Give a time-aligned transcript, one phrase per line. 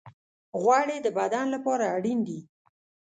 [0.61, 2.39] غوړې د بدن لپاره اړین دي.